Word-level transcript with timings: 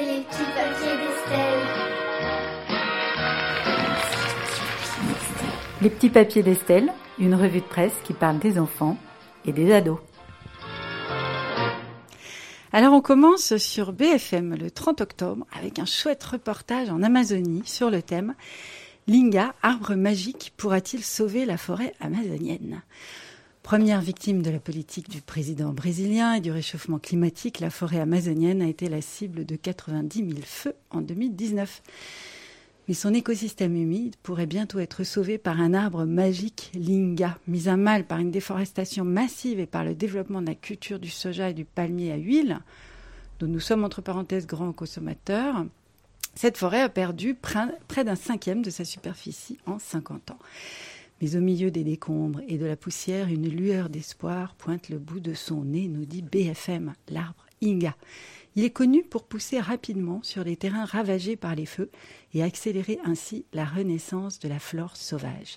c'est 0.00 0.06
les 0.06 0.20
petits 0.20 0.38
papiers 0.54 0.96
d'Estelle. 0.96 1.60
Les 5.82 5.90
petits 5.90 6.10
papiers 6.10 6.42
d'Estelle, 6.42 6.92
une 7.18 7.34
revue 7.34 7.60
de 7.60 7.66
presse 7.66 7.92
qui 8.04 8.12
parle 8.12 8.38
des 8.38 8.58
enfants 8.58 8.96
et 9.46 9.52
des 9.52 9.72
ados. 9.72 9.98
Alors 12.72 12.92
on 12.94 13.00
commence 13.00 13.56
sur 13.56 13.92
BFM 13.92 14.54
le 14.54 14.70
30 14.70 15.00
octobre 15.00 15.46
avec 15.58 15.78
un 15.78 15.86
chouette 15.86 16.22
reportage 16.22 16.88
en 16.88 17.02
Amazonie 17.02 17.62
sur 17.64 17.90
le 17.90 18.00
thème 18.00 18.34
Linga, 19.08 19.54
arbre 19.62 19.94
magique, 19.96 20.52
pourra-t-il 20.56 21.02
sauver 21.02 21.44
la 21.44 21.56
forêt 21.56 21.94
amazonienne? 22.00 22.82
Première 23.70 24.00
victime 24.00 24.42
de 24.42 24.50
la 24.50 24.58
politique 24.58 25.08
du 25.08 25.22
président 25.22 25.72
brésilien 25.72 26.34
et 26.34 26.40
du 26.40 26.50
réchauffement 26.50 26.98
climatique, 26.98 27.60
la 27.60 27.70
forêt 27.70 28.00
amazonienne 28.00 28.62
a 28.62 28.66
été 28.66 28.88
la 28.88 29.00
cible 29.00 29.46
de 29.46 29.54
90 29.54 30.28
000 30.28 30.40
feux 30.42 30.74
en 30.90 31.00
2019. 31.00 31.80
Mais 32.88 32.94
son 32.94 33.14
écosystème 33.14 33.76
humide 33.76 34.16
pourrait 34.24 34.46
bientôt 34.46 34.80
être 34.80 35.04
sauvé 35.04 35.38
par 35.38 35.60
un 35.60 35.72
arbre 35.72 36.04
magique, 36.04 36.72
l'inga, 36.74 37.38
mis 37.46 37.68
à 37.68 37.76
mal 37.76 38.06
par 38.06 38.18
une 38.18 38.32
déforestation 38.32 39.04
massive 39.04 39.60
et 39.60 39.66
par 39.66 39.84
le 39.84 39.94
développement 39.94 40.42
de 40.42 40.48
la 40.48 40.56
culture 40.56 40.98
du 40.98 41.08
soja 41.08 41.50
et 41.50 41.54
du 41.54 41.64
palmier 41.64 42.10
à 42.10 42.16
huile, 42.16 42.58
dont 43.38 43.46
nous 43.46 43.60
sommes 43.60 43.84
entre 43.84 44.02
parenthèses 44.02 44.48
grands 44.48 44.72
consommateurs. 44.72 45.64
Cette 46.34 46.58
forêt 46.58 46.82
a 46.82 46.88
perdu 46.88 47.36
près 47.36 48.02
d'un 48.04 48.16
cinquième 48.16 48.62
de 48.62 48.70
sa 48.70 48.84
superficie 48.84 49.58
en 49.66 49.78
50 49.78 50.32
ans. 50.32 50.38
Mais 51.20 51.36
au 51.36 51.40
milieu 51.40 51.70
des 51.70 51.84
décombres 51.84 52.40
et 52.48 52.58
de 52.58 52.66
la 52.66 52.76
poussière, 52.76 53.28
une 53.28 53.48
lueur 53.48 53.88
d'espoir 53.90 54.54
pointe 54.54 54.88
le 54.88 54.98
bout 54.98 55.20
de 55.20 55.34
son 55.34 55.64
nez, 55.64 55.88
nous 55.88 56.06
dit 56.06 56.22
BFM, 56.22 56.94
l'arbre 57.08 57.46
Inga. 57.62 57.94
Il 58.56 58.64
est 58.64 58.70
connu 58.70 59.04
pour 59.04 59.24
pousser 59.24 59.60
rapidement 59.60 60.20
sur 60.22 60.42
les 60.42 60.56
terrains 60.56 60.84
ravagés 60.84 61.36
par 61.36 61.54
les 61.54 61.66
feux 61.66 61.90
et 62.34 62.42
accélérer 62.42 62.98
ainsi 63.04 63.44
la 63.52 63.64
renaissance 63.64 64.40
de 64.40 64.48
la 64.48 64.58
flore 64.58 64.96
sauvage. 64.96 65.56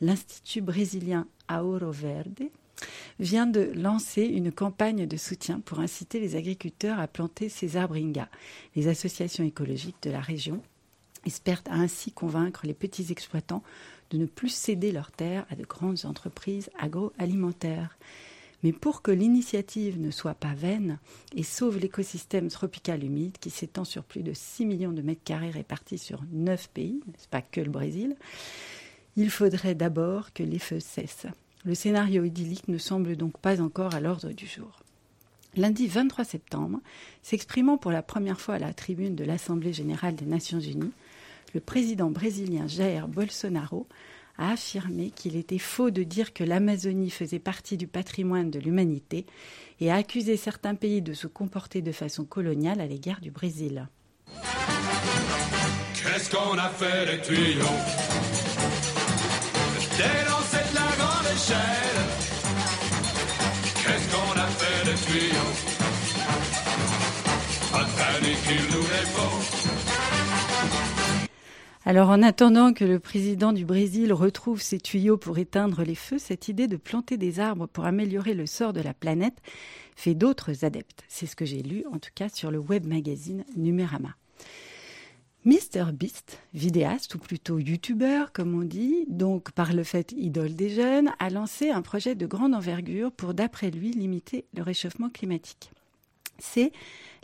L'Institut 0.00 0.60
brésilien 0.60 1.26
Auro 1.50 1.90
Verde 1.90 2.44
vient 3.18 3.46
de 3.46 3.72
lancer 3.74 4.22
une 4.22 4.52
campagne 4.52 5.06
de 5.06 5.16
soutien 5.16 5.58
pour 5.60 5.80
inciter 5.80 6.20
les 6.20 6.36
agriculteurs 6.36 7.00
à 7.00 7.08
planter 7.08 7.48
ces 7.48 7.76
arbres 7.76 7.96
Inga. 7.96 8.28
Les 8.76 8.86
associations 8.86 9.42
écologiques 9.42 10.02
de 10.02 10.10
la 10.10 10.20
région 10.20 10.62
espèrent 11.28 11.62
ainsi 11.70 12.10
convaincre 12.10 12.66
les 12.66 12.74
petits 12.74 13.06
exploitants 13.10 13.62
de 14.10 14.18
ne 14.18 14.26
plus 14.26 14.48
céder 14.48 14.90
leurs 14.90 15.12
terres 15.12 15.46
à 15.50 15.54
de 15.54 15.64
grandes 15.64 16.04
entreprises 16.04 16.70
agroalimentaires. 16.78 17.96
Mais 18.64 18.72
pour 18.72 19.02
que 19.02 19.12
l'initiative 19.12 20.00
ne 20.00 20.10
soit 20.10 20.34
pas 20.34 20.54
vaine 20.54 20.98
et 21.36 21.44
sauve 21.44 21.78
l'écosystème 21.78 22.48
tropical 22.48 23.04
humide 23.04 23.38
qui 23.38 23.50
s'étend 23.50 23.84
sur 23.84 24.02
plus 24.02 24.22
de 24.22 24.32
6 24.32 24.66
millions 24.66 24.92
de 24.92 25.02
mètres 25.02 25.22
carrés 25.22 25.50
répartis 25.50 25.98
sur 25.98 26.24
9 26.32 26.68
pays, 26.70 27.00
n'est-ce 27.06 27.28
pas 27.28 27.42
que 27.42 27.60
le 27.60 27.70
Brésil, 27.70 28.16
il 29.16 29.30
faudrait 29.30 29.76
d'abord 29.76 30.32
que 30.32 30.42
les 30.42 30.58
feux 30.58 30.80
cessent. 30.80 31.28
Le 31.64 31.74
scénario 31.74 32.24
idyllique 32.24 32.68
ne 32.68 32.78
semble 32.78 33.16
donc 33.16 33.38
pas 33.38 33.60
encore 33.60 33.94
à 33.94 34.00
l'ordre 34.00 34.32
du 34.32 34.46
jour. 34.46 34.80
Lundi 35.56 35.86
23 35.86 36.24
septembre, 36.24 36.80
s'exprimant 37.22 37.78
pour 37.78 37.90
la 37.90 38.02
première 38.02 38.40
fois 38.40 38.56
à 38.56 38.58
la 38.58 38.72
tribune 38.72 39.16
de 39.16 39.24
l'Assemblée 39.24 39.72
générale 39.72 40.14
des 40.14 40.26
Nations 40.26 40.60
unies, 40.60 40.92
le 41.54 41.60
président 41.60 42.10
brésilien 42.10 42.66
Jair 42.66 43.08
Bolsonaro 43.08 43.86
a 44.38 44.52
affirmé 44.52 45.10
qu'il 45.10 45.36
était 45.36 45.58
faux 45.58 45.90
de 45.90 46.02
dire 46.02 46.32
que 46.32 46.44
l'Amazonie 46.44 47.10
faisait 47.10 47.38
partie 47.38 47.76
du 47.76 47.86
patrimoine 47.86 48.50
de 48.50 48.60
l'humanité 48.60 49.26
et 49.80 49.90
a 49.90 49.96
accusé 49.96 50.36
certains 50.36 50.74
pays 50.76 51.02
de 51.02 51.12
se 51.12 51.26
comporter 51.26 51.82
de 51.82 51.92
façon 51.92 52.24
coloniale 52.24 52.80
à 52.80 52.86
l'égard 52.86 53.20
du 53.20 53.30
Brésil. 53.30 53.88
Qu'est-ce 55.94 56.30
qu'on 56.30 56.56
a 56.56 56.68
fait 56.68 57.20
tuyaux 57.22 57.64
cette 60.50 60.72
la 60.72 60.88
grande 60.96 61.26
échelle. 61.34 62.08
Qu'est-ce 63.74 64.06
qu'on 64.12 64.38
a 64.38 64.46
fait 64.46 64.94
tuyaux 65.06 65.78
alors 71.88 72.10
en 72.10 72.22
attendant 72.22 72.74
que 72.74 72.84
le 72.84 72.98
président 72.98 73.54
du 73.54 73.64
Brésil 73.64 74.12
retrouve 74.12 74.60
ses 74.60 74.78
tuyaux 74.78 75.16
pour 75.16 75.38
éteindre 75.38 75.84
les 75.84 75.94
feux, 75.94 76.18
cette 76.18 76.48
idée 76.48 76.66
de 76.66 76.76
planter 76.76 77.16
des 77.16 77.40
arbres 77.40 77.66
pour 77.66 77.86
améliorer 77.86 78.34
le 78.34 78.44
sort 78.44 78.74
de 78.74 78.82
la 78.82 78.92
planète 78.92 79.38
fait 79.96 80.14
d'autres 80.14 80.66
adeptes. 80.66 81.02
C'est 81.08 81.24
ce 81.24 81.34
que 81.34 81.46
j'ai 81.46 81.62
lu 81.62 81.84
en 81.90 81.98
tout 81.98 82.10
cas 82.14 82.28
sur 82.28 82.50
le 82.50 82.58
web 82.58 82.84
magazine 82.84 83.42
Numérama. 83.56 84.16
Mr 85.46 85.92
Beast, 85.94 86.40
vidéaste 86.52 87.14
ou 87.14 87.18
plutôt 87.18 87.58
youtubeur 87.58 88.32
comme 88.32 88.54
on 88.54 88.64
dit, 88.64 89.06
donc 89.08 89.50
par 89.52 89.72
le 89.72 89.82
fait 89.82 90.12
idole 90.12 90.54
des 90.54 90.68
jeunes, 90.68 91.10
a 91.18 91.30
lancé 91.30 91.70
un 91.70 91.80
projet 91.80 92.14
de 92.14 92.26
grande 92.26 92.54
envergure 92.54 93.12
pour 93.12 93.32
d'après 93.32 93.70
lui 93.70 93.92
limiter 93.92 94.44
le 94.54 94.62
réchauffement 94.62 95.08
climatique. 95.08 95.70
C'est 96.38 96.72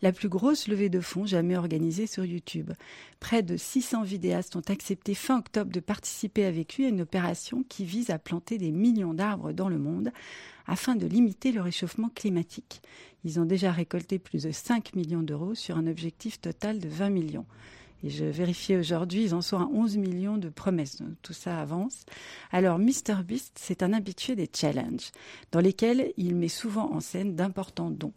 la 0.02 0.12
plus 0.12 0.28
grosse 0.28 0.68
levée 0.68 0.88
de 0.88 1.00
fonds 1.00 1.24
jamais 1.24 1.56
organisée 1.56 2.06
sur 2.06 2.24
YouTube. 2.24 2.72
Près 3.20 3.42
de 3.42 3.56
600 3.56 4.02
vidéastes 4.02 4.56
ont 4.56 4.62
accepté 4.68 5.14
fin 5.14 5.38
octobre 5.38 5.70
de 5.70 5.80
participer 5.80 6.44
avec 6.44 6.76
lui 6.76 6.84
à 6.84 6.88
une 6.88 7.00
opération 7.00 7.64
qui 7.68 7.84
vise 7.84 8.10
à 8.10 8.18
planter 8.18 8.58
des 8.58 8.72
millions 8.72 9.14
d'arbres 9.14 9.52
dans 9.52 9.68
le 9.68 9.78
monde 9.78 10.10
afin 10.66 10.96
de 10.96 11.06
limiter 11.06 11.52
le 11.52 11.60
réchauffement 11.60 12.10
climatique. 12.14 12.82
Ils 13.24 13.40
ont 13.40 13.44
déjà 13.44 13.72
récolté 13.72 14.18
plus 14.18 14.42
de 14.44 14.50
5 14.50 14.94
millions 14.94 15.22
d'euros 15.22 15.54
sur 15.54 15.76
un 15.78 15.86
objectif 15.86 16.40
total 16.40 16.78
de 16.78 16.88
20 16.88 17.10
millions. 17.10 17.46
Et 18.02 18.10
je 18.10 18.26
vérifiais 18.26 18.76
aujourd'hui, 18.76 19.24
ils 19.24 19.34
en 19.34 19.40
sont 19.40 19.58
à 19.58 19.68
11 19.72 19.96
millions 19.96 20.36
de 20.36 20.50
promesses. 20.50 20.98
tout 21.22 21.32
ça 21.32 21.58
avance. 21.58 22.04
Alors, 22.52 22.78
MrBeast, 22.78 23.58
c'est 23.58 23.82
un 23.82 23.94
habitué 23.94 24.36
des 24.36 24.50
challenges, 24.52 25.10
dans 25.52 25.60
lesquels 25.60 26.12
il 26.18 26.34
met 26.36 26.48
souvent 26.48 26.92
en 26.92 27.00
scène 27.00 27.34
d'importants 27.34 27.90
dons. 27.90 28.12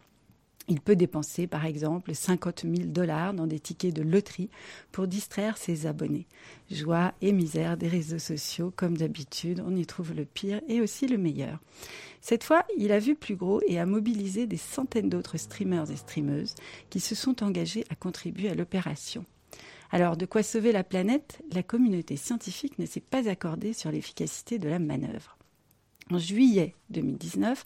Il 0.70 0.82
peut 0.82 0.98
dépenser, 0.98 1.48
par 1.48 1.66
exemple, 1.66 2.14
50 2.14 2.64
000 2.64 2.90
dollars 2.90 3.34
dans 3.34 3.48
des 3.48 3.60
tickets 3.60 3.94
de 3.94 4.02
loterie 4.02 4.50
pour 4.92 5.08
distraire 5.08 5.58
ses 5.58 5.86
abonnés. 5.86 6.28
Joie 6.70 7.14
et 7.22 7.32
misère 7.32 7.78
des 7.78 7.88
réseaux 7.88 8.20
sociaux, 8.20 8.74
comme 8.76 8.98
d'habitude, 8.98 9.64
on 9.66 9.76
y 9.76 9.86
trouve 9.86 10.14
le 10.14 10.26
pire 10.26 10.60
et 10.68 10.82
aussi 10.82 11.08
le 11.08 11.18
meilleur. 11.18 11.60
Cette 12.20 12.44
fois, 12.44 12.66
il 12.78 12.92
a 12.92 13.00
vu 13.00 13.16
plus 13.16 13.38
gros 13.38 13.62
et 13.66 13.80
a 13.80 13.86
mobilisé 13.86 14.46
des 14.46 14.58
centaines 14.58 15.10
d'autres 15.10 15.38
streamers 15.38 15.90
et 15.90 15.96
streameuses 15.96 16.56
qui 16.90 17.00
se 17.00 17.16
sont 17.16 17.44
engagés 17.44 17.86
à 17.90 17.96
contribuer 17.96 18.50
à 18.50 18.56
l'opération. 18.56 19.26
Alors, 19.92 20.18
de 20.18 20.26
quoi 20.26 20.44
sauver 20.44 20.74
la 20.74 20.84
planète 20.84 21.42
La 21.54 21.64
communauté 21.64 22.18
scientifique 22.18 22.78
ne 22.78 22.86
s'est 22.86 23.00
pas 23.00 23.30
accordée 23.30 23.72
sur 23.72 23.90
l'efficacité 23.90 24.60
de 24.60 24.68
la 24.68 24.80
manœuvre. 24.80 25.37
En 26.12 26.18
juillet 26.18 26.74
2019, 26.90 27.64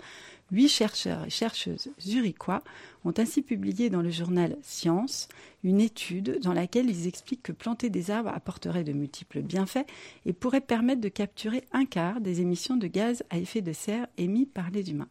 Huit 0.51 0.67
chercheurs 0.67 1.23
et 1.25 1.29
chercheuses 1.29 1.89
zurichois 1.97 2.61
ont 3.05 3.13
ainsi 3.17 3.41
publié 3.41 3.89
dans 3.89 4.01
le 4.01 4.11
journal 4.11 4.57
Science 4.63 5.29
une 5.63 5.79
étude 5.79 6.39
dans 6.41 6.51
laquelle 6.51 6.89
ils 6.89 7.07
expliquent 7.07 7.43
que 7.43 7.53
planter 7.53 7.89
des 7.89 8.11
arbres 8.11 8.31
apporterait 8.33 8.83
de 8.83 8.91
multiples 8.91 9.41
bienfaits 9.41 9.87
et 10.25 10.33
pourrait 10.33 10.59
permettre 10.59 10.99
de 10.99 11.07
capturer 11.07 11.63
un 11.71 11.85
quart 11.85 12.19
des 12.19 12.41
émissions 12.41 12.75
de 12.75 12.87
gaz 12.87 13.23
à 13.29 13.37
effet 13.37 13.61
de 13.61 13.71
serre 13.71 14.07
émis 14.17 14.45
par 14.45 14.71
les 14.71 14.91
humains. 14.91 15.07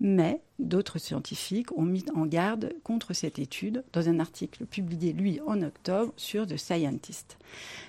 Mais 0.00 0.40
d'autres 0.60 0.98
scientifiques 0.98 1.76
ont 1.76 1.82
mis 1.82 2.04
en 2.14 2.24
garde 2.24 2.72
contre 2.84 3.14
cette 3.14 3.38
étude 3.38 3.82
dans 3.92 4.08
un 4.08 4.20
article 4.20 4.64
publié, 4.64 5.12
lui, 5.12 5.40
en 5.46 5.60
octobre 5.62 6.12
sur 6.16 6.46
The 6.46 6.56
Scientist. 6.56 7.36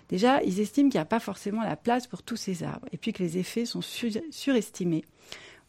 Déjà, 0.10 0.42
ils 0.44 0.60
estiment 0.60 0.90
qu'il 0.90 0.98
n'y 0.98 1.04
a 1.04 1.06
pas 1.06 1.20
forcément 1.20 1.62
la 1.62 1.76
place 1.76 2.08
pour 2.08 2.24
tous 2.24 2.38
ces 2.38 2.64
arbres 2.64 2.88
et 2.92 2.98
puis 2.98 3.14
que 3.14 3.22
les 3.22 3.38
effets 3.38 3.66
sont 3.66 3.82
surestimés 3.82 5.06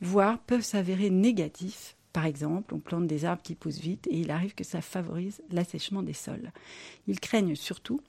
voire 0.01 0.39
peuvent 0.39 0.62
s'avérer 0.62 1.11
négatifs. 1.11 1.97
Par 2.12 2.27
exemple, 2.27 2.75
on 2.75 2.81
plante 2.81 3.07
des 3.07 3.25
arbres 3.25 3.43
qui 3.43 3.55
poussent 3.55 3.78
vite 3.78 4.09
et 4.11 4.19
il 4.19 4.31
arrive 4.31 4.55
que 4.55 4.65
ça 4.65 4.81
favorise 4.81 5.43
l'assèchement 5.51 6.03
des 6.03 6.13
sols. 6.13 6.53
Ils 7.07 7.21
craignent 7.21 7.54
surtout 7.54 8.01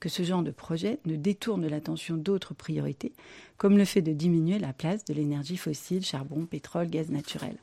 que 0.00 0.08
ce 0.08 0.22
genre 0.22 0.42
de 0.42 0.50
projet 0.50 0.98
ne 1.06 1.16
détourne 1.16 1.66
l'attention 1.66 2.16
d'autres 2.16 2.54
priorités, 2.54 3.12
comme 3.56 3.76
le 3.76 3.84
fait 3.84 4.02
de 4.02 4.12
diminuer 4.12 4.58
la 4.58 4.72
place 4.72 5.04
de 5.04 5.14
l'énergie 5.14 5.56
fossile, 5.56 6.04
charbon, 6.04 6.46
pétrole, 6.46 6.88
gaz 6.88 7.10
naturel. 7.10 7.56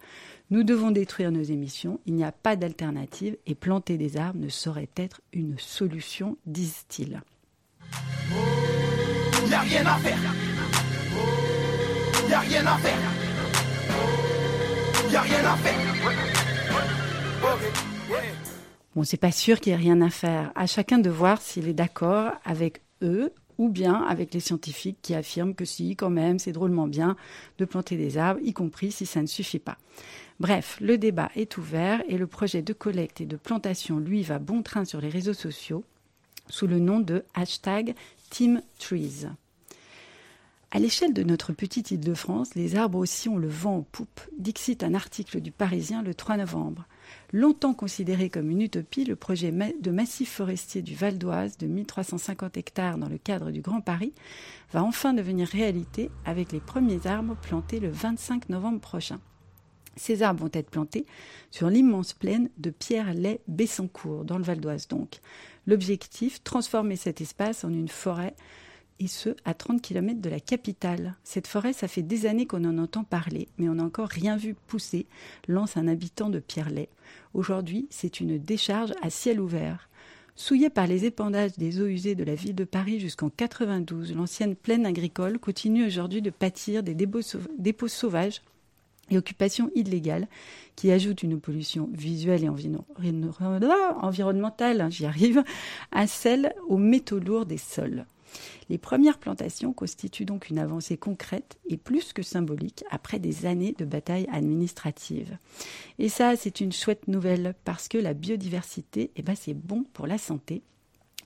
Nous 0.52 0.64
devons 0.64 0.92
détruire 0.92 1.32
nos 1.32 1.44
émissions, 1.44 2.00
il 2.06 2.14
n'y 2.14 2.24
a 2.24 2.32
pas 2.32 2.56
d'alternative 2.56 3.38
et 3.48 3.56
planter 3.56 3.98
des 3.98 4.18
arbres 4.18 4.40
ne 4.40 4.50
saurait 4.50 4.90
être 4.96 5.22
une 5.34 5.58
solution, 5.58 6.38
disent-ils. 6.46 7.22
Il 9.42 9.48
n'y 9.48 9.54
a 9.54 9.62
rien 9.62 9.86
à 9.86 9.98
faire. 9.98 10.18
Il 12.22 12.28
n'y 12.28 12.34
a 12.34 12.40
rien 12.40 12.66
à 12.66 12.78
faire 12.78 13.26
rien 15.22 15.46
à 15.46 15.56
faire. 15.58 15.96
Bon, 18.96 19.04
c'est 19.04 19.18
pas 19.18 19.32
sûr 19.32 19.60
qu'il 19.60 19.72
y 19.72 19.74
ait 19.74 19.78
rien 19.78 20.00
à 20.00 20.10
faire. 20.10 20.54
À 20.56 20.68
chacun 20.68 21.00
de 21.00 21.10
voir 21.10 21.42
s'il 21.42 21.68
est 21.68 21.74
d'accord 21.74 22.32
avec 22.46 22.82
eux 23.02 23.34
ou 23.58 23.68
bien 23.68 24.04
avec 24.04 24.34
les 24.34 24.40
scientifiques 24.40 25.00
qui 25.02 25.14
affirment 25.14 25.54
que 25.54 25.66
si, 25.66 25.98
quand 25.98 26.10
même, 26.10 26.40
c'est 26.40 26.54
drôlement 26.54 26.88
bien 26.88 27.18
de 27.58 27.66
planter 27.66 27.98
des 27.98 28.18
arbres, 28.18 28.40
y 28.44 28.54
compris 28.54 28.92
si 28.94 29.06
ça 29.06 29.22
ne 29.22 29.28
suffit 29.28 29.60
pas. 29.60 29.78
Bref, 30.40 30.78
le 30.80 30.98
débat 30.98 31.30
est 31.36 31.58
ouvert 31.58 32.04
et 32.08 32.18
le 32.18 32.28
projet 32.28 32.62
de 32.62 32.72
collecte 32.72 33.20
et 33.20 33.26
de 33.26 33.36
plantation, 33.36 34.00
lui, 34.00 34.24
va 34.24 34.40
bon 34.40 34.62
train 34.62 34.86
sur 34.86 35.02
les 35.02 35.10
réseaux 35.10 35.34
sociaux 35.34 35.84
sous 36.48 36.68
le 36.68 36.80
nom 36.80 37.00
de 37.00 37.24
hashtag 37.34 37.96
Team 38.30 38.62
Trees. 38.80 39.28
À 40.76 40.80
l'échelle 40.80 41.14
de 41.14 41.24
notre 41.24 41.54
petite 41.54 41.92
île 41.92 42.02
de 42.02 42.14
France, 42.14 42.54
les 42.54 42.76
arbres 42.76 42.98
aussi 42.98 43.30
ont 43.30 43.38
le 43.38 43.48
vent 43.48 43.78
aux 43.78 43.88
poupes, 43.90 44.20
dixit 44.38 44.84
un 44.84 44.94
article 44.94 45.40
du 45.40 45.50
Parisien 45.50 46.04
le 46.04 46.14
3 46.14 46.36
novembre. 46.36 46.86
Longtemps 47.32 47.74
considéré 47.74 48.30
comme 48.30 48.50
une 48.50 48.62
utopie, 48.62 49.06
le 49.06 49.16
projet 49.16 49.54
de 49.54 49.92
massif 49.92 50.34
forestier 50.34 50.82
du 50.82 50.94
Val 50.94 51.18
d'Oise 51.18 51.58
de 51.58 51.68
1350 51.68 52.58
hectares 52.58 52.98
dans 52.98 53.08
le 53.08 53.18
cadre 53.18 53.52
du 53.52 53.62
Grand 53.62 53.80
Paris 53.80 54.12
va 54.74 54.84
enfin 54.84 55.14
devenir 55.14 55.48
réalité 55.48 56.12
avec 56.26 56.52
les 56.52 56.60
premiers 56.60 57.08
arbres 57.08 57.38
plantés 57.38 57.80
le 57.80 57.90
25 57.90 58.50
novembre 58.50 58.82
prochain. 58.82 59.22
Ces 59.96 60.24
arbres 60.24 60.42
vont 60.42 60.52
être 60.52 60.70
plantés 60.70 61.06
sur 61.52 61.70
l'immense 61.70 62.12
plaine 62.12 62.50
de 62.58 62.70
Pierre-Lay-Bessancourt, 62.70 64.26
dans 64.26 64.38
le 64.38 64.44
Val 64.44 64.60
d'Oise 64.60 64.90
donc. 64.90 65.22
L'objectif, 65.68 66.44
transformer 66.44 66.98
cet 66.98 67.22
espace 67.22 67.64
en 67.64 67.70
une 67.70 67.88
forêt 67.88 68.36
et 69.00 69.08
ce, 69.08 69.30
à 69.46 69.54
30 69.54 69.82
km 69.82 70.20
de 70.22 70.30
la 70.30 70.40
capitale. 70.40 71.16
Cette 71.24 71.48
forêt, 71.48 71.74
ça 71.74 71.88
fait 71.88 72.02
des 72.02 72.26
années 72.26 72.46
qu'on 72.46 72.66
en 72.66 72.78
entend 72.78 73.04
parler, 73.04 73.48
mais 73.58 73.70
on 73.70 73.76
n'a 73.76 73.84
encore 73.84 74.10
rien 74.10 74.36
vu 74.38 74.56
pousser, 74.68 75.06
lance 75.48 75.78
un 75.78 75.88
habitant 75.88 76.30
de 76.30 76.40
Pierrelet. 76.40 76.90
Aujourd'hui, 77.34 77.88
c'est 77.90 78.20
une 78.20 78.38
décharge 78.38 78.94
à 79.02 79.10
ciel 79.10 79.42
ouvert. 79.42 79.90
Souillée 80.38 80.70
par 80.70 80.88
les 80.88 81.06
épandages 81.06 81.54
des 81.58 81.82
eaux 81.82 81.88
usées 81.88 82.16
de 82.16 82.26
la 82.26 82.36
ville 82.36 82.56
de 82.56 82.66
Paris 82.66 83.00
jusqu'en 83.00 83.30
92, 83.30 84.14
l'ancienne 84.14 84.56
plaine 84.56 84.86
agricole 84.86 85.40
continue 85.40 85.86
aujourd'hui 85.86 86.22
de 86.22 86.30
pâtir 86.30 86.84
des 86.84 86.94
dépôts 86.94 87.88
sauvages 87.88 88.42
et 89.10 89.18
occupations 89.18 89.72
illégales 89.76 90.28
qui 90.76 90.92
ajoutent 90.92 91.24
une 91.24 91.40
pollution 91.40 91.90
visuelle 91.94 92.44
et 92.44 92.50
environnementale, 92.50 94.82
hein, 94.82 94.90
j'y 94.90 95.06
arrive, 95.06 95.42
à 95.92 96.06
celle 96.08 96.54
aux 96.68 96.78
métaux 96.78 97.20
lourds 97.20 97.46
des 97.46 97.58
sols. 97.58 98.06
Les 98.70 98.78
premières 98.78 99.18
plantations 99.18 99.74
constituent 99.74 100.26
donc 100.26 100.50
une 100.50 100.60
avancée 100.60 100.98
concrète 100.98 101.58
et 101.68 101.78
plus 101.78 102.14
que 102.14 102.24
symbolique 102.24 102.84
après 102.92 103.20
des 103.20 103.46
années 103.46 103.76
de 103.78 103.86
bataille 103.86 104.28
administrative. 104.32 105.38
Et 106.00 106.10
ça, 106.10 106.36
c'est 106.36 106.62
une 106.62 106.72
chouette 106.72 107.08
nouvelle 107.08 107.56
parce 107.64 107.88
que 107.88 107.98
la 107.98 108.14
biodiversité, 108.14 109.12
eh 109.16 109.22
ben, 109.22 109.36
c'est 109.36 109.54
bon 109.54 109.84
pour 109.94 110.08
la 110.08 110.18
santé 110.18 110.64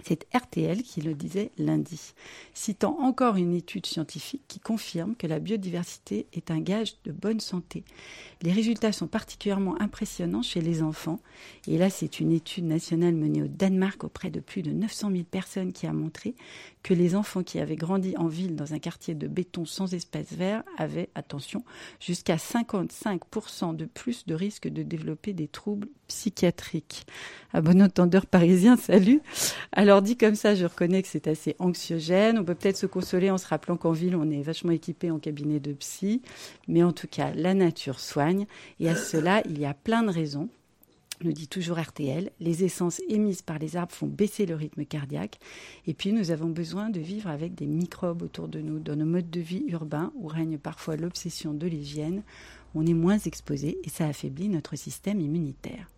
c'est 0.04 0.28
RTL 0.34 0.82
qui 0.82 1.02
le 1.02 1.14
disait 1.14 1.52
lundi, 1.58 2.14
citant 2.54 2.98
encore 3.00 3.36
une 3.36 3.54
étude 3.54 3.86
scientifique 3.86 4.44
qui 4.48 4.60
confirme 4.60 5.16
que 5.16 5.28
la 5.28 5.40
biodiversité 5.40 6.28
est 6.34 6.52
un 6.52 6.60
gage 6.60 6.96
de 7.04 7.12
bonne 7.12 7.40
santé. 7.40 7.84
Les 8.42 8.54
résultats 8.54 8.94
sont 8.94 9.08
particulièrement 9.08 9.82
impressionnants 9.82 10.42
chez 10.42 10.62
les 10.62 10.82
enfants. 10.82 11.20
Et 11.68 11.78
là, 11.78 11.90
c'est 11.90 12.22
une 12.22 12.32
étude 12.32 12.64
nationale 12.64 13.14
menée 13.14 13.44
au 13.44 13.48
Danemark 13.48 14.06
auprès 14.06 14.30
de 14.30 14.40
plus 14.40 14.62
de 14.62 14.72
900 14.72 15.12
000 15.12 15.24
personnes 15.24 15.74
qui 15.74 15.88
a 15.88 15.92
montré 15.92 16.36
que 16.82 16.94
les 16.94 17.16
enfants 17.16 17.44
qui 17.44 17.60
avaient 17.60 17.76
grandi 17.76 18.16
en 18.16 18.28
ville 18.28 18.56
dans 18.56 18.74
un 18.74 18.80
quartier 18.80 19.14
de 19.14 19.28
béton 19.28 19.66
sans 19.66 19.94
espace 19.94 20.32
vert 20.32 20.64
avaient, 20.78 21.10
attention, 21.16 21.66
jusqu'à 22.00 22.38
55% 22.38 23.76
de 23.76 23.84
plus 23.84 24.26
de 24.26 24.34
risque 24.34 24.70
de 24.70 24.84
développer 24.84 25.34
des 25.34 25.50
troubles 25.50 25.90
psychiatriques. 26.08 27.06
À 27.52 27.62
bon 27.62 27.82
entendeur 27.82 28.26
parisien, 28.26 28.78
salut. 28.78 29.22
Alors 29.74 30.02
dit 30.02 30.16
comme 30.16 30.36
ça, 30.36 30.56
je 30.56 30.66
reconnais 30.66 31.02
que 31.02 31.10
c'est 31.10 31.28
assez 31.28 31.58
anxiogène. 31.60 32.40
On 32.40 32.46
peut 32.46 32.56
peut-être 32.56 32.78
se 32.78 32.86
consoler 32.86 33.30
en 33.30 33.38
se 33.38 33.48
rappelant 33.48 33.76
qu'en 33.76 33.92
ville, 33.92 34.16
on 34.16 34.30
est 34.30 34.42
vachement 34.42 34.72
équipé 34.72 35.12
en 35.12 35.20
cabinet 35.20 35.60
de 35.60 35.74
psy. 35.74 36.22
Mais 36.68 36.84
en 36.84 36.94
tout 36.94 37.08
cas, 37.08 37.32
la 37.36 37.54
nature 37.54 38.00
soigne. 38.00 38.29
Et 38.80 38.90
à 38.90 38.96
cela, 38.96 39.42
il 39.46 39.60
y 39.60 39.66
a 39.66 39.74
plein 39.74 40.04
de 40.04 40.10
raisons 40.10 40.50
nous 41.24 41.34
dit 41.34 41.48
toujours 41.48 41.80
RTL, 41.80 42.32
les 42.40 42.64
essences 42.64 43.02
émises 43.10 43.42
par 43.42 43.60
les 43.60 43.76
arbres 43.76 43.92
font 43.92 44.08
baisser 44.08 44.46
le 44.46 44.56
rythme 44.56 44.86
cardiaque. 44.86 45.40
Et 45.86 45.94
puis, 45.94 46.14
nous 46.14 46.32
avons 46.32 46.50
besoin 46.50 46.90
de 46.90 47.00
vivre 47.00 47.30
avec 47.30 47.56
des 47.56 47.66
microbes 47.66 48.22
autour 48.22 48.48
de 48.48 48.60
nous. 48.60 48.80
Dans 48.80 48.96
nos 48.96 49.06
modes 49.06 49.30
de 49.30 49.42
vie 49.42 49.66
urbains, 49.68 50.14
où 50.16 50.28
règne 50.28 50.58
parfois 50.58 50.96
l'obsession 50.96 51.54
de 51.54 51.68
l'hygiène, 51.68 52.24
on 52.76 52.86
est 52.86 52.94
moins 52.94 53.18
exposé 53.18 53.80
et 53.84 53.90
ça 53.90 54.08
affaiblit 54.08 54.50
notre 54.50 54.76
système 54.76 55.20
immunitaire. 55.20 55.90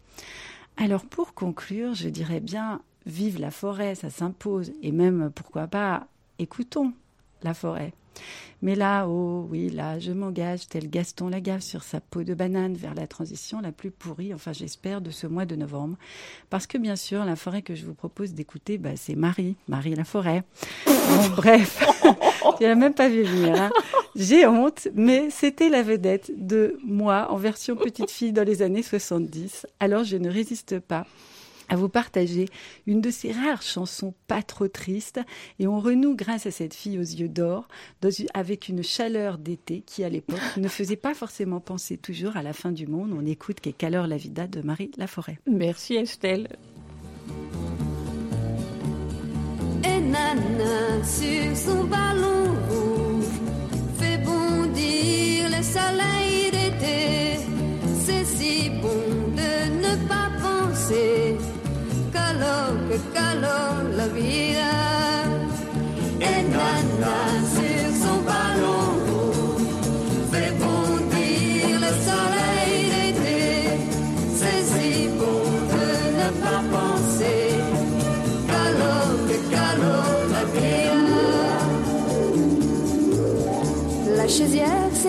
Alors, 0.77 1.05
pour 1.05 1.33
conclure, 1.33 1.93
je 1.93 2.09
dirais 2.09 2.39
bien 2.39 2.81
vive 3.05 3.39
la 3.39 3.51
forêt, 3.51 3.95
ça 3.95 4.09
s'impose, 4.09 4.71
et 4.81 4.91
même, 4.91 5.31
pourquoi 5.33 5.67
pas, 5.67 6.07
écoutons 6.39 6.93
la 7.43 7.53
forêt. 7.53 7.93
Mais 8.61 8.75
là, 8.75 9.07
oh 9.07 9.47
oui, 9.49 9.69
là, 9.69 9.97
je 9.97 10.11
m'engage, 10.11 10.67
tel 10.67 10.87
Gaston 10.87 11.29
Lagaffe 11.29 11.63
sur 11.63 11.81
sa 11.81 11.99
peau 11.99 12.23
de 12.23 12.35
banane 12.35 12.75
vers 12.75 12.93
la 12.93 13.07
transition 13.07 13.59
la 13.59 13.71
plus 13.71 13.89
pourrie, 13.89 14.35
enfin 14.35 14.53
j'espère, 14.53 15.01
de 15.01 15.09
ce 15.09 15.25
mois 15.25 15.45
de 15.45 15.55
novembre. 15.55 15.97
Parce 16.51 16.67
que 16.67 16.77
bien 16.77 16.95
sûr, 16.95 17.25
la 17.25 17.35
forêt 17.35 17.63
que 17.63 17.73
je 17.73 17.85
vous 17.85 17.95
propose 17.95 18.33
d'écouter, 18.33 18.77
bah, 18.77 18.91
c'est 18.95 19.15
Marie, 19.15 19.55
Marie 19.67 19.95
la 19.95 20.03
forêt. 20.03 20.43
Bon, 20.85 21.29
bref, 21.35 21.83
tu 22.57 22.63
n'as 22.63 22.75
même 22.75 22.93
pas 22.93 23.09
vu 23.09 23.23
venir. 23.23 23.59
Hein. 23.59 23.71
J'ai 24.15 24.45
honte, 24.45 24.89
mais 24.93 25.31
c'était 25.31 25.69
la 25.69 25.81
vedette 25.81 26.31
de 26.35 26.77
moi 26.83 27.31
en 27.31 27.37
version 27.37 27.75
petite 27.75 28.11
fille 28.11 28.33
dans 28.33 28.45
les 28.45 28.61
années 28.61 28.83
70. 28.83 29.65
Alors 29.79 30.03
je 30.03 30.17
ne 30.17 30.29
résiste 30.29 30.79
pas 30.79 31.07
à 31.71 31.77
vous 31.77 31.89
partager 31.89 32.47
une 32.85 33.01
de 33.01 33.09
ces 33.09 33.31
rares 33.31 33.61
chansons 33.61 34.13
pas 34.27 34.43
trop 34.43 34.67
tristes 34.67 35.21
et 35.57 35.67
on 35.67 35.79
renoue 35.79 36.15
grâce 36.15 36.45
à 36.45 36.51
cette 36.51 36.73
fille 36.73 36.99
aux 36.99 37.01
yeux 37.01 37.29
d'or 37.29 37.67
avec 38.33 38.67
une 38.67 38.83
chaleur 38.83 39.37
d'été 39.37 39.81
qui 39.81 40.03
à 40.03 40.09
l'époque 40.09 40.39
ne 40.57 40.67
faisait 40.67 40.97
pas 40.97 41.13
forcément 41.13 41.61
penser 41.61 41.97
toujours 41.97 42.35
à 42.35 42.43
la 42.43 42.51
fin 42.51 42.71
du 42.71 42.87
monde. 42.87 43.13
On 43.17 43.25
écoute 43.25 43.61
Qu'est 43.61 43.71
caleur 43.71 44.07
la 44.07 44.17
vida 44.17 44.47
de 44.47 44.61
Marie 44.61 44.91
Laforêt. 44.97 45.39
Merci 45.47 45.95
Estelle. 45.95 46.49
Et 49.85 50.01
Nana 50.01 51.03
sur 51.05 51.55
son 51.55 51.85
ballon 51.85 52.53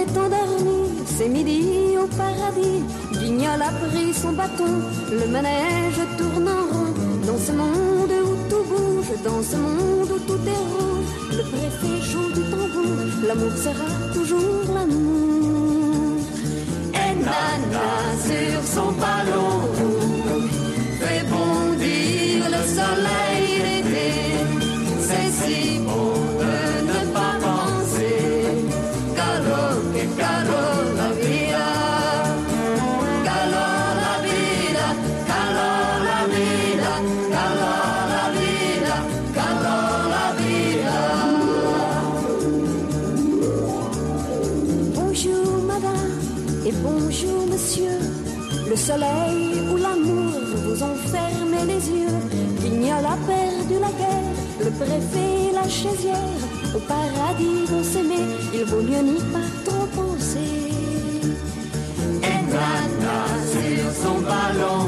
s'est 0.02 0.18
endormie, 0.18 0.90
c'est 1.06 1.28
midi 1.28 1.96
au 2.02 2.06
paradis. 2.06 2.82
Guignol 3.12 3.62
a 3.62 3.72
pris 3.86 4.12
son 4.12 4.32
bâton, 4.32 4.72
le 5.10 5.26
manège 5.28 6.00
tourne 6.18 6.48
en 6.48 6.62
rond. 6.72 6.92
Dans 7.26 7.38
ce 7.38 7.52
monde 7.52 8.14
où 8.24 8.34
tout 8.50 8.64
bouge, 8.70 9.12
dans 9.24 9.42
ce 9.42 9.56
monde 9.56 10.10
où 10.10 10.18
tout 10.26 10.42
est 10.46 10.64
rouge, 10.72 11.12
le 11.30 11.42
préfet 11.50 12.00
joue 12.10 12.32
du 12.32 12.42
tambour, 12.50 12.96
l'amour 13.26 13.52
sera 13.56 13.91
et 46.64 46.72
bonjour 46.82 47.46
monsieur. 47.46 47.98
Le 48.68 48.76
soleil 48.76 49.60
ou 49.70 49.76
l'amour 49.76 50.40
vous 50.64 50.82
ont 50.82 50.96
fermé 51.14 51.58
les 51.66 51.90
yeux. 51.90 52.18
Guignol 52.60 53.04
a 53.04 53.16
perdu 53.26 53.74
la 53.80 53.92
guerre, 54.00 54.36
le 54.60 54.70
préfet 54.70 55.52
la 55.52 55.68
chaisière. 55.68 56.40
Au 56.74 56.78
paradis 56.78 57.64
vont 57.68 57.82
s'aimer, 57.82 58.26
il 58.54 58.64
vaut 58.64 58.82
mieux 58.82 59.02
n'y 59.02 59.20
pas 59.32 59.48
trop 59.64 59.86
penser. 59.86 60.72
Et 62.22 62.42
Nana 62.52 63.20
sur 63.52 63.84
son 64.02 64.18
ballon 64.20 64.82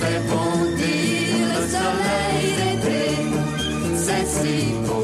fait 0.00 0.22
bondir 0.30 1.42
le 1.54 1.62
soleil 1.76 2.44
d'été. 2.58 3.00
C'est 3.96 4.26
si 4.26 4.72
beau. 4.86 5.01